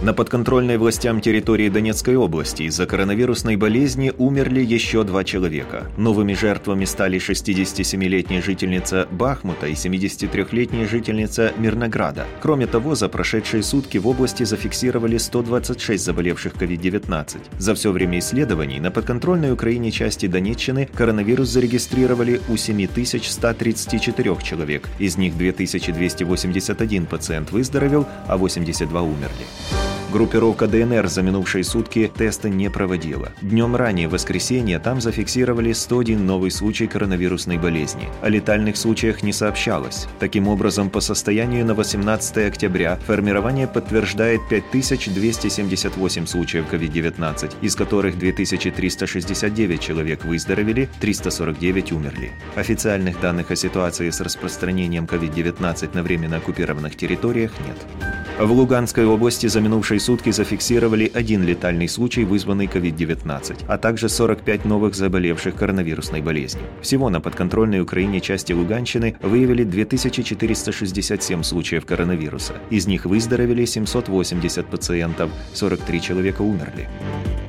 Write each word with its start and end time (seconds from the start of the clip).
На 0.00 0.14
подконтрольной 0.14 0.76
властям 0.76 1.20
территории 1.20 1.68
Донецкой 1.68 2.14
области 2.14 2.62
из-за 2.62 2.86
коронавирусной 2.86 3.56
болезни 3.56 4.12
умерли 4.16 4.60
еще 4.60 5.02
два 5.02 5.24
человека. 5.24 5.90
Новыми 5.96 6.34
жертвами 6.34 6.84
стали 6.84 7.18
67-летняя 7.18 8.40
жительница 8.40 9.08
Бахмута 9.10 9.66
и 9.66 9.72
73-летняя 9.72 10.86
жительница 10.86 11.52
Мирнограда. 11.58 12.26
Кроме 12.40 12.68
того, 12.68 12.94
за 12.94 13.08
прошедшие 13.08 13.64
сутки 13.64 13.98
в 13.98 14.06
области 14.06 14.44
зафиксировали 14.44 15.18
126 15.18 16.04
заболевших 16.04 16.54
COVID-19. 16.54 17.38
За 17.58 17.74
все 17.74 17.90
время 17.90 18.20
исследований 18.20 18.78
на 18.78 18.92
подконтрольной 18.92 19.52
Украине 19.52 19.90
части 19.90 20.26
Донеччины 20.26 20.88
коронавирус 20.94 21.48
зарегистрировали 21.48 22.40
у 22.48 22.56
7134 22.56 24.36
человек. 24.44 24.88
Из 25.00 25.18
них 25.18 25.36
2281 25.36 27.06
пациент 27.06 27.50
выздоровел, 27.50 28.06
а 28.28 28.36
82 28.36 29.02
умерли. 29.02 29.87
Группировка 30.10 30.66
ДНР 30.66 31.06
за 31.08 31.20
минувшие 31.20 31.64
сутки 31.64 32.10
тесты 32.16 32.48
не 32.48 32.70
проводила. 32.70 33.30
Днем 33.42 33.76
ранее, 33.76 34.08
в 34.08 34.12
воскресенье, 34.12 34.78
там 34.78 35.02
зафиксировали 35.02 35.72
101 35.72 36.24
новый 36.24 36.50
случай 36.50 36.86
коронавирусной 36.86 37.58
болезни. 37.58 38.08
О 38.22 38.30
летальных 38.30 38.78
случаях 38.78 39.22
не 39.22 39.34
сообщалось. 39.34 40.06
Таким 40.18 40.48
образом, 40.48 40.88
по 40.88 41.00
состоянию 41.00 41.66
на 41.66 41.74
18 41.74 42.38
октября 42.38 42.96
формирование 43.06 43.66
подтверждает 43.66 44.40
5278 44.48 46.26
случаев 46.26 46.64
COVID-19, 46.72 47.56
из 47.60 47.76
которых 47.76 48.18
2369 48.18 49.78
человек 49.78 50.24
выздоровели, 50.24 50.88
349 51.00 51.92
умерли. 51.92 52.32
Официальных 52.56 53.20
данных 53.20 53.50
о 53.50 53.56
ситуации 53.56 54.08
с 54.08 54.22
распространением 54.22 55.04
COVID-19 55.04 55.90
на 55.94 56.02
временно 56.02 56.38
оккупированных 56.38 56.96
территориях 56.96 57.52
нет. 57.66 57.76
В 58.38 58.52
Луганской 58.52 59.04
области 59.04 59.48
за 59.48 59.60
минувшие 59.60 59.98
сутки 59.98 60.30
зафиксировали 60.30 61.10
один 61.12 61.42
летальный 61.42 61.88
случай, 61.88 62.22
вызванный 62.22 62.66
COVID-19, 62.66 63.64
а 63.66 63.78
также 63.78 64.08
45 64.08 64.64
новых 64.64 64.94
заболевших 64.94 65.56
коронавирусной 65.56 66.22
болезнью. 66.22 66.64
Всего 66.80 67.10
на 67.10 67.20
подконтрольной 67.20 67.80
Украине 67.80 68.20
части 68.20 68.52
Луганщины 68.52 69.16
выявили 69.22 69.64
2467 69.64 71.42
случаев 71.42 71.84
коронавируса. 71.84 72.54
Из 72.70 72.86
них 72.86 73.06
выздоровели 73.06 73.64
780 73.64 74.66
пациентов, 74.66 75.32
43 75.54 76.00
человека 76.00 76.42
умерли. 76.42 76.88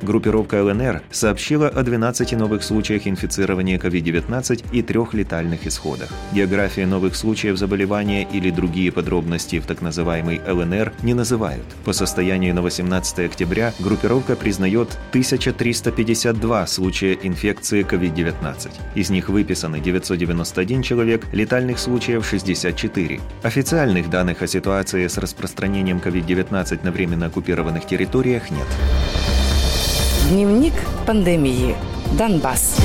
Группировка 0.02 0.64
ЛНР 0.64 1.02
сообщила 1.12 1.68
о 1.68 1.84
12 1.84 2.34
новых 2.34 2.64
случаях 2.64 3.08
инфицирования 3.08 3.78
COVID-19 3.78 4.66
и 4.72 4.82
трех 4.82 5.14
летальных 5.14 5.68
исходах. 5.68 6.10
География 6.32 6.86
новых 6.86 7.16
случаев 7.16 7.58
заболевания 7.58 8.24
или 8.24 8.50
другие 8.50 8.92
подробности 8.92 9.60
в 9.60 9.66
так 9.66 9.82
называемой 9.82 10.42
ЛНР 10.48 10.94
не 11.04 11.14
называют. 11.14 11.66
По 11.84 11.94
состоянию 11.94 12.56
на 12.56 12.62
18 12.62 13.20
октября 13.20 13.74
группировка 13.80 14.36
признает 14.36 14.98
1352 15.10 16.68
случая 16.68 17.18
инфекции 17.22 17.84
COVID-19. 17.84 18.72
Из 18.96 19.10
них 19.10 19.30
выписаны 19.30 19.80
991 19.80 20.82
человек, 20.82 21.26
летальных 21.34 21.80
случаев 21.80 22.26
64. 22.26 23.20
Официальных 23.44 24.10
данных 24.10 24.42
о 24.42 24.48
ситуации 24.48 25.08
с 25.08 25.18
распространением 25.18 25.98
COVID-19 25.98 26.80
на 26.84 26.92
временно 26.92 27.26
оккупированных 27.26 27.86
территориях 27.86 28.50
нет. 28.50 28.68
Дневник 30.30 30.74
пандемии. 31.08 31.76
Донбасс. 32.16 32.78